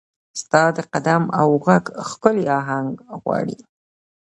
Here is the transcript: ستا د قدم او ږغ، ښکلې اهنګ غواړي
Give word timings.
ستا 0.41 0.63
د 0.75 0.77
قدم 0.93 1.23
او 1.39 1.49
ږغ، 1.63 1.83
ښکلې 2.09 2.45
اهنګ 2.59 2.93
غواړي 3.21 3.57